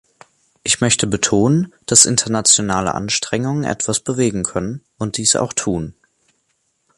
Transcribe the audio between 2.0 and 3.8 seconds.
internationale Anstrengungen